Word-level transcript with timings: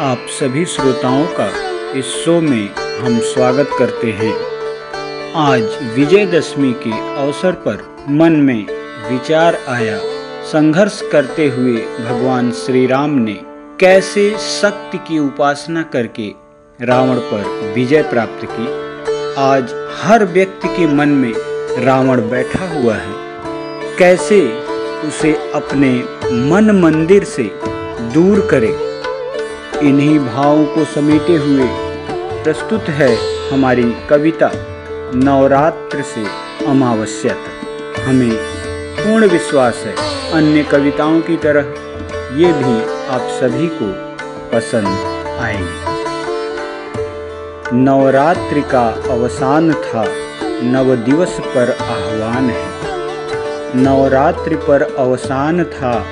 आप 0.00 0.26
सभी 0.30 0.64
श्रोताओं 0.64 1.26
का 1.26 1.46
इस 1.98 2.04
शो 2.04 2.40
में 2.40 2.68
हम 3.00 3.18
स्वागत 3.20 3.70
करते 3.78 4.12
हैं। 4.12 4.32
आज 5.34 5.62
विजयदशमी 5.94 6.72
के 6.72 6.90
अवसर 7.22 7.52
पर 7.52 8.06
मन 8.08 8.32
में 8.32 8.66
विचार 9.10 9.58
आया। 9.68 9.98
संघर्ष 10.42 11.00
करते 11.02 11.48
हुए 11.48 11.76
भगवान 11.76 12.50
श्री 12.52 12.86
राम 12.86 13.10
ने 13.10 13.38
कैसे 13.80 14.30
शक्ति 14.38 14.98
की 14.98 15.18
उपासना 15.18 15.82
करके 15.82 16.28
रावण 16.80 17.18
पर 17.18 17.72
विजय 17.74 18.02
प्राप्त 18.02 18.46
की, 18.50 18.66
आज 19.38 19.74
हर 20.02 20.24
व्यक्ति 20.24 20.68
के 20.68 20.86
मन 20.86 21.08
में 21.08 21.32
रावण 21.84 22.30
बैठा 22.30 22.68
हुआ 22.68 22.94
है। 22.94 23.14
कैसे 23.98 24.40
उसे 25.08 25.34
अपने 25.54 25.92
मन 26.48 26.80
मंदिर 26.80 27.24
से 27.24 27.50
दूर 28.14 28.48
करे। 28.50 28.91
इन्हीं 29.82 30.18
भावों 30.18 30.64
को 30.64 30.84
समेटे 30.84 31.36
हुए 31.36 31.66
प्रस्तुत 32.44 32.82
है 32.82 33.16
हमारी 33.50 33.94
कविता 34.10 34.50
नवरात्र 35.14 36.02
से 36.02 36.24
अमावस्या 36.66 37.34
तक। 37.34 38.00
हमें 38.00 38.36
पूर्ण 38.96 39.28
विश्वास 39.28 39.84
है। 39.86 39.94
अन्य 40.32 40.62
कविताओं 40.62 41.20
की 41.20 41.36
तरह 41.36 41.60
ये 42.38 42.52
भी 42.52 42.82
आप 43.08 43.20
सभी 43.20 43.68
को 43.68 44.16
पसंद 44.56 44.86
आएँगे। 45.40 45.92
नवरात्रि 47.76 48.62
का 48.62 48.88
अवसान 48.88 49.72
था। 49.72 50.04
नव 50.62 50.96
दिवस 50.96 51.36
पर 51.40 51.76
आह्वान 51.80 52.50
है। 52.50 52.68
नवरात्रि 53.76 54.56
पर 54.56 54.96
अवसान 54.98 55.64
था। 55.64 56.04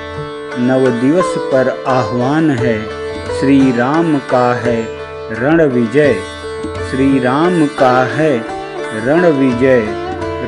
नव 0.59 0.87
दिवस 0.87 1.35
पर 1.37 1.83
आह्वान 1.87 2.51
है। 2.51 3.00
श्री 3.41 3.71
राम 3.71 4.17
का 4.17 4.53
है 4.53 4.87
रण 5.31 5.63
विजय 5.63 6.13
श्री 6.89 7.19
राम 7.19 7.65
का 7.65 8.05
है 8.05 8.45
रण 9.05 9.25
विजय 9.25 9.87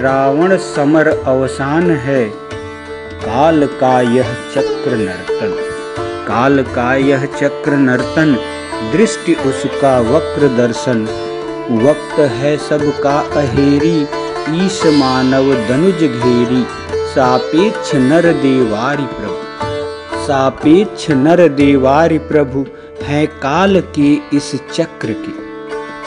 रावण 0.02 0.58
समर 0.58 1.08
अवसान 1.08 1.92
है। 1.92 2.26
काल 3.26 3.66
का 3.66 4.02
यह 4.02 4.34
चक्र 4.34 4.92
नर्तन। 4.92 5.56
काल 6.28 6.64
का 6.64 6.96
यह 6.96 7.26
चक्र 7.26 7.72
नर्तन। 7.72 8.36
दृष्टि 8.94 9.34
उसका 9.34 10.00
वक्र 10.00 10.48
दर्शन। 10.48 11.02
वक्त 11.84 12.20
है 12.20 12.58
सबका 12.58 13.20
अहेरी। 13.20 14.02
ईश 14.66 14.82
मानव 14.86 15.54
धनुज 15.68 16.00
घेरी। 16.00 16.66
सापेक्ष 17.14 17.96
नर 17.96 18.34
देवारी 18.34 19.06
प्रभु। 19.06 19.44
सापेक्ष 20.24 21.10
नर 21.12 21.48
देवारी 21.48 22.18
प्रभु। 22.18 22.66
है 23.04 23.26
काल 23.26 23.80
के 24.00 24.38
इस 24.38 24.52
चक्र 24.74 25.16
के। 25.18 25.42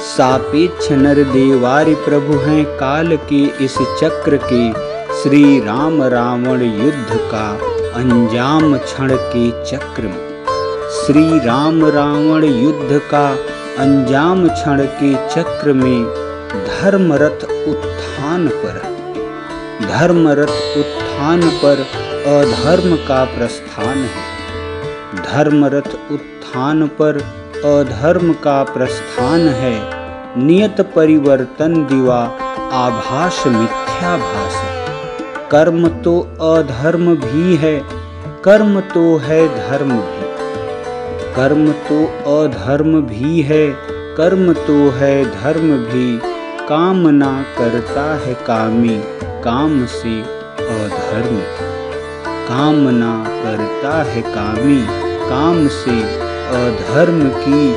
सापेक्ष 0.02 0.90
नर 0.92 1.22
देवारी 1.22 1.94
प्रभु 1.94 2.38
हैं 2.38 2.64
काल 2.64 3.16
के 3.16 3.64
इस 3.64 3.74
चक्र 4.00 4.40
के। 4.52 4.72
श्री 5.22 5.58
राम 5.60 6.02
रावण 6.02 6.62
युद्ध 6.62 7.08
का 7.10 7.48
अंजाम 7.94 8.78
क्षण 8.78 9.16
के 9.16 9.50
चक्र 9.64 10.02
में। 10.02 10.44
श्री 10.96 11.46
राम 11.46 11.84
रावण 11.84 12.44
युद्ध 12.44 13.00
का 13.10 13.28
अंजाम 13.78 14.48
क्षण 14.48 14.84
के 15.02 15.14
चक्र 15.14 15.72
में 15.72 16.04
धर्मरथ 16.66 17.44
उत्थान 17.68 18.48
पर। 18.48 18.80
धर्मरथ 19.82 20.78
उत्थान 20.78 21.50
पर 21.64 21.86
अधर्म 22.26 22.96
का 22.96 23.24
प्रस्थान 23.24 23.98
है। 23.98 24.35
धर्मरथ 25.16 26.12
उत्थान 26.12 26.86
पर 26.86 27.16
अधर्म 27.56 28.32
का 28.32 28.62
प्रस्थान 28.62 29.40
है। 29.40 30.06
नियत 30.44 30.80
परिवर्तन 30.96 31.84
दिवा 31.84 32.18
आभास 32.72 33.44
मिथ्याभास। 33.46 34.76
कर्म 35.50 35.88
तो 35.88 36.20
अधर्म 36.40 37.14
भी 37.14 37.56
है, 37.56 37.82
कर्म 38.44 38.80
तो 38.80 39.16
है 39.16 39.70
धर्म 39.70 39.90
भी। 39.90 40.26
कर्म 41.34 41.72
तो 41.72 42.04
अधर्म 42.42 43.00
भी 43.00 43.40
है, 43.40 43.76
कर्म 44.16 44.52
तो 44.52 44.90
है 44.90 45.24
धर्म 45.42 45.76
भी। 45.76 46.20
कामना 46.68 47.44
करता 47.58 48.26
है 48.26 48.34
कामी, 48.34 49.02
काम 49.44 49.86
से 49.86 50.20
अधर्म। 50.68 51.40
कामना 52.48 53.24
करता 53.28 54.02
है 54.02 54.22
कामी। 54.22 55.05
काम 55.28 55.68
से 55.68 56.00
अधर्म 56.56 57.28
की 57.28 57.74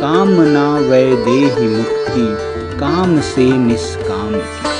कामना 0.00 0.78
वैदेही 0.78 1.68
मुक्ति, 1.68 2.26
काम 2.80 3.20
से 3.20 3.58
निष्काम 3.58 4.30
की। 4.30 4.70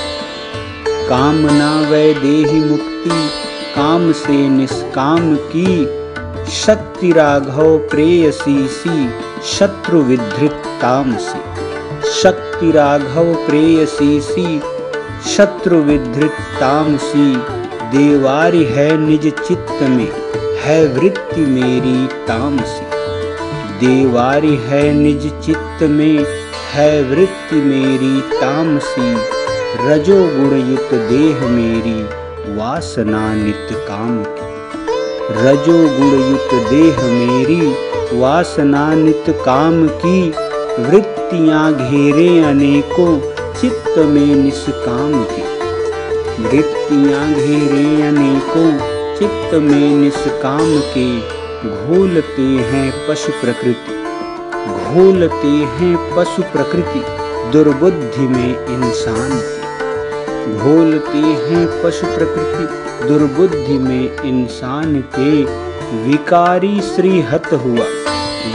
कामना 1.08 1.90
वैदेही 1.90 2.60
मुक्ति, 2.60 3.28
काम 3.76 4.12
से 4.12 4.48
निष्काम 4.48 5.36
की। 5.36 6.00
शक्ति 6.50 7.12
राघव 7.12 7.78
प्रेयसी 7.78 8.68
सी 8.68 9.10
शत्रु 9.44 10.00
विधृत 10.00 10.62
काम 10.82 11.16
से 11.16 11.40
शक्ति 12.10 12.70
राघव 12.70 13.34
प्रेयसी 13.34 14.20
सी 14.20 14.60
शत्रु 15.36 15.76
विधृत 15.76 16.36
तामसी। 16.60 17.36
देवारी 17.98 18.64
है 18.64 18.96
निज 18.96 19.22
चित्त 19.22 19.82
में। 19.82 20.29
है 20.60 20.86
वृत्ति 20.86 21.40
मेरी 21.40 22.06
तामसी। 22.06 22.84
देवारी 23.86 24.56
है 24.56 24.92
निज 24.92 25.22
चित्त 25.46 25.82
में, 25.82 26.24
है 26.72 27.02
वृत्ति 27.02 27.56
मेरी 27.56 28.20
तामसी। 28.20 29.14
रजो 29.86 30.14
गुण 30.14 30.70
युक्त 30.70 30.94
देह 30.94 31.48
मेरी, 31.48 32.02
वासना 32.56 33.34
नित 33.34 33.68
काम 33.72 34.24
की। 34.24 34.50
रजो 35.42 35.72
गुण 35.72 36.30
युक्त 36.30 36.54
देह 36.54 37.02
मेरी, 37.02 37.74
वासना 38.20 38.94
नित 38.94 39.24
काम 39.28 39.88
की। 39.88 40.30
वृत्तियाँ 40.78 41.72
घेरे 41.74 42.42
अनेकों, 42.42 43.20
चित्त 43.60 43.98
में 43.98 44.36
निष्काम 44.36 45.24
की। 45.24 45.42
वृत्तियाँ 46.42 47.32
घेरे 47.32 48.08
अनेकों 48.08 48.99
चित्त 49.20 49.54
में 49.54 49.96
निष्काम 49.96 50.78
के 50.78 51.18
घोलते 51.68 52.42
हैं 52.42 53.08
पशु 53.08 53.32
प्रकृति। 53.32 54.04
घोलते 54.66 55.46
हैं 55.46 56.16
पशु 56.16 56.42
प्रकृति, 56.42 57.02
दुर्बुद्धि 57.52 58.20
में 58.20 58.66
इंसान 58.66 59.30
की 59.30 60.56
घोलते 60.58 61.18
हैं 61.18 61.82
पशु 61.82 62.06
प्रकृति, 62.06 62.64
दुर्बुद्धि 63.08 63.78
में 63.78 64.16
इंसान 64.20 65.04
के 65.18 65.42
विकारी 66.08 66.80
श्री 66.80 67.20
हत 67.20 67.46
हुआ। 67.46 67.84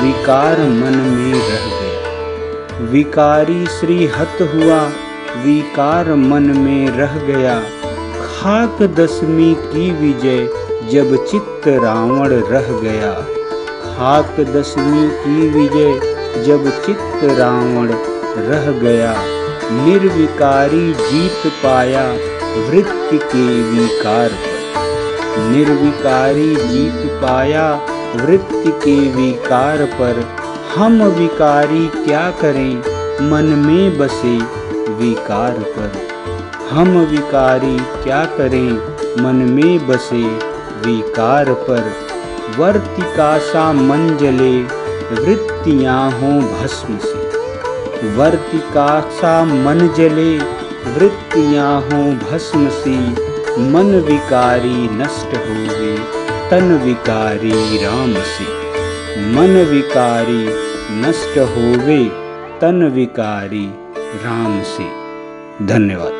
विकार 0.01 0.59
मन 0.59 0.97
में 0.97 1.33
रह 1.33 1.79
गया। 1.79 2.91
विकारी 2.91 3.65
श्री 3.65 4.05
हत 4.05 4.37
हुआ, 4.41 4.89
विकार 5.43 6.15
मन 6.15 6.43
में 6.43 6.89
रह 6.89 7.17
गया। 7.17 7.61
खाक 8.45 8.81
दसवीं 8.81 9.55
की 9.55 9.91
विजय 9.91 10.49
जब 10.89 11.25
चित्त 11.25 11.67
रावण 11.67 12.29
रह 12.29 12.79
गया। 12.79 13.11
खाक 13.95 14.39
दसवीं 14.39 15.09
की 15.09 15.49
विजय 15.49 15.99
जब 16.43 16.69
चित्त 16.85 17.23
रावण 17.23 17.87
रह 18.37 18.71
गया। 18.71 19.15
निर्विकारी 19.85 20.93
जीत 20.93 21.53
पाया 21.63 22.11
वृत्ति 22.69 23.17
के 23.17 23.63
विकार 23.63 24.29
पर। 24.29 24.83
निर्विकारी 25.51 26.55
जीत 26.55 27.11
पाया 27.11 27.81
वृत्ति 28.15 28.71
के 28.71 29.11
विकार 29.11 29.77
पर। 29.77 30.37
हम 30.75 31.03
विकारी 31.03 31.87
क्या 31.87 32.31
करें? 32.31 32.77
मन 33.29 33.43
में 33.43 33.97
बसे 33.97 34.37
विकार 34.93 35.51
पर। 35.51 36.04
हम 36.71 36.87
विकारी 36.87 38.03
क्या 38.03 38.25
करें? 38.25 38.71
मन 39.23 39.35
में 39.35 39.87
बसे 39.87 40.23
विकार 40.85 41.45
पर। 41.53 41.91
वर्तिका 42.57 43.37
सा 43.37 43.73
मंजले, 43.73 44.61
वृत्तियाँ 45.15 46.11
हों 46.11 46.41
भस्म 46.41 46.97
से। 46.97 47.25
वर्तिका 48.15 49.01
सा 49.01 49.45
मन 49.45 49.93
जले 49.97 50.37
वृत्तियाँ 50.91 51.81
हों 51.81 52.17
भस्म 52.17 52.69
सी। 52.69 52.99
मन 53.59 54.03
विकारी 54.07 54.89
नष्ट 54.91 55.27
हो 55.27 55.79
गए 55.79 55.97
तन 56.49 56.81
विकारी 56.83 57.85
राम 57.85 58.13
सी। 58.13 58.47
मन 59.31 59.65
विकारी 59.71 60.49
नष्ट 60.91 61.37
होवे 61.37 62.05
तन 62.61 62.91
विकारी 62.95 63.73
राम 64.25 64.61
से। 64.61 65.05
धन्यवाद। 65.65 66.11